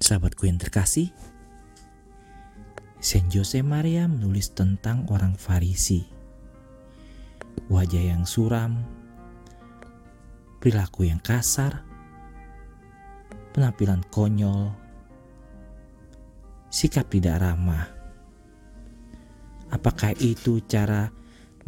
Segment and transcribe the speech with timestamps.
[0.00, 1.12] Sahabatku yang terkasih,
[3.04, 6.08] Saint Jose Maria menulis tentang orang Farisi.
[7.68, 8.80] Wajah yang suram,
[10.56, 11.84] perilaku yang kasar,
[13.52, 14.72] penampilan konyol,
[16.72, 17.84] sikap tidak ramah.
[19.68, 21.12] Apakah itu cara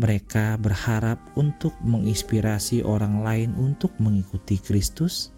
[0.00, 5.36] mereka berharap untuk menginspirasi orang lain untuk mengikuti Kristus?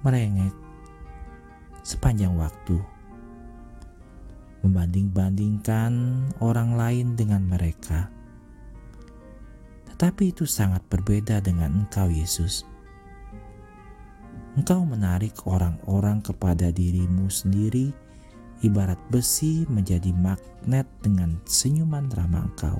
[0.00, 0.56] merengek
[1.84, 2.80] sepanjang waktu.
[4.64, 5.92] Membanding-bandingkan
[6.40, 8.08] orang lain dengan mereka.
[9.92, 12.64] Tetapi itu sangat berbeda dengan engkau Yesus.
[14.56, 18.05] Engkau menarik orang-orang kepada dirimu sendiri
[18.64, 22.78] ibarat besi menjadi magnet dengan senyuman ramah engkau.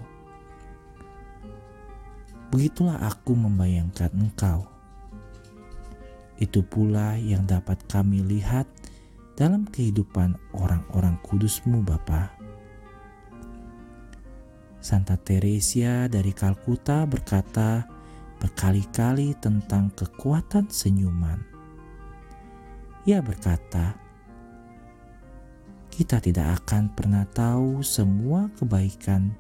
[2.55, 4.71] Begitulah aku membayangkan engkau.
[6.39, 8.69] Itu pula yang dapat kami lihat
[9.37, 12.33] dalam kehidupan orang-orang kudusmu Bapa.
[14.81, 17.85] Santa Teresia dari Kalkuta berkata
[18.39, 21.43] berkali-kali tentang kekuatan senyuman.
[23.03, 24.06] Ia berkata,
[25.97, 29.33] kita tidak akan pernah tahu semua kebaikan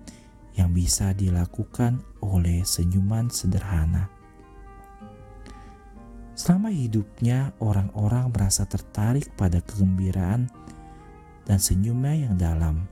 [0.56, 4.08] yang bisa dilakukan oleh senyuman sederhana.
[6.32, 10.48] Selama hidupnya, orang-orang merasa tertarik pada kegembiraan
[11.44, 12.88] dan senyumnya yang dalam.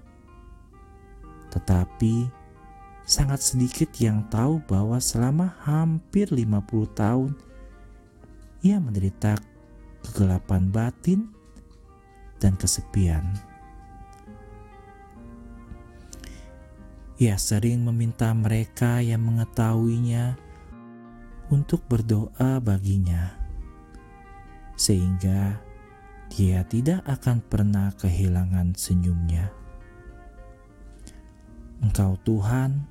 [1.49, 2.29] Tetapi,
[3.09, 7.33] sangat sedikit yang tahu bahwa selama hampir 50 tahun,
[8.61, 9.41] ia menderita
[10.05, 11.33] kegelapan batin
[12.45, 13.54] dan kesepian.
[17.15, 20.35] Ia sering meminta mereka yang mengetahuinya
[21.47, 23.39] untuk berdoa baginya,
[24.75, 25.63] sehingga
[26.35, 29.55] dia tidak akan pernah kehilangan senyumnya.
[31.79, 32.83] Engkau, Tuhan,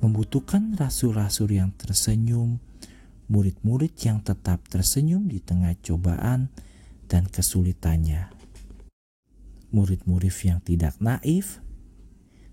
[0.00, 2.56] membutuhkan rasul-rasul yang tersenyum,
[3.28, 6.48] murid-murid yang tetap tersenyum di tengah cobaan
[7.04, 8.32] dan kesulitannya.
[9.76, 11.60] Murid-murid yang tidak naif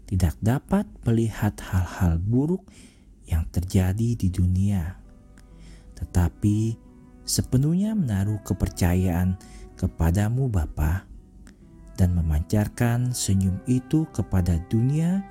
[0.07, 2.63] tidak dapat melihat hal-hal buruk
[3.27, 4.95] yang terjadi di dunia,
[5.99, 6.79] tetapi
[7.27, 9.35] sepenuhnya menaruh kepercayaan
[9.75, 11.03] kepadamu Bapa
[11.99, 15.27] dan memancarkan senyum itu kepada dunia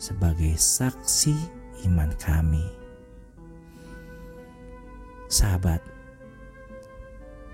[0.00, 1.36] sebagai saksi
[1.84, 2.64] iman kami.
[5.28, 5.84] Sahabat,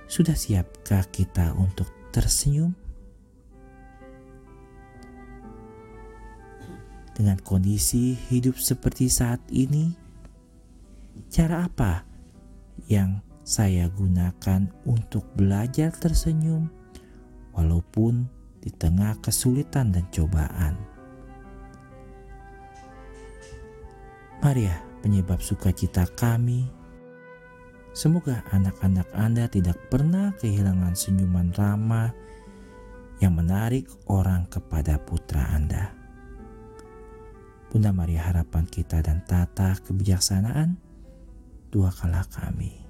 [0.07, 2.90] sudah siapkah kita untuk tersenyum?
[7.21, 9.93] Dengan kondisi hidup seperti saat ini,
[11.29, 12.01] cara apa
[12.89, 16.73] yang saya gunakan untuk belajar tersenyum
[17.53, 18.25] walaupun
[18.65, 20.81] di tengah kesulitan dan cobaan?
[24.41, 26.65] Maria, penyebab sukacita kami,
[27.93, 32.17] semoga anak-anak Anda tidak pernah kehilangan senyuman ramah
[33.21, 36.00] yang menarik orang kepada putra Anda.
[37.71, 40.75] Bunda Maria harapan kita dan tata kebijaksanaan,
[41.71, 42.90] dua kalah kami.